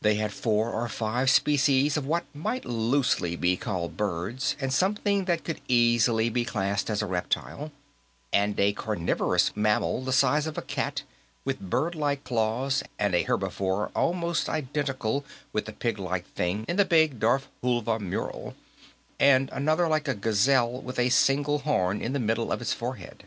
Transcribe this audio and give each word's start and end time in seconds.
They 0.00 0.14
had 0.14 0.32
four 0.32 0.70
or 0.72 0.88
five 0.88 1.28
species 1.30 1.96
of 1.96 2.06
what 2.06 2.32
might 2.32 2.64
loosely 2.64 3.34
be 3.34 3.56
called 3.56 3.96
birds, 3.96 4.54
and 4.60 4.72
something 4.72 5.24
that 5.24 5.42
could 5.42 5.60
easily 5.66 6.30
be 6.30 6.44
classed 6.44 6.88
as 6.88 7.02
a 7.02 7.06
reptile, 7.06 7.72
and 8.32 8.54
a 8.60 8.72
carnivorous 8.72 9.50
mammal 9.56 10.04
the 10.04 10.12
size 10.12 10.46
of 10.46 10.56
a 10.58 10.62
cat 10.62 11.02
with 11.44 11.58
birdlike 11.58 12.22
claws, 12.22 12.84
and 13.00 13.16
a 13.16 13.24
herbivore 13.24 13.90
almost 13.96 14.48
identical 14.48 15.24
with 15.52 15.64
the 15.64 15.72
piglike 15.72 16.28
thing 16.34 16.64
in 16.68 16.76
the 16.76 16.84
big 16.84 17.18
Darfhulva 17.18 17.98
mural, 17.98 18.54
and 19.18 19.50
another 19.50 19.88
like 19.88 20.06
a 20.06 20.14
gazelle 20.14 20.80
with 20.80 21.00
a 21.00 21.08
single 21.08 21.58
horn 21.58 22.00
in 22.00 22.12
the 22.12 22.20
middle 22.20 22.52
of 22.52 22.60
its 22.62 22.72
forehead. 22.72 23.24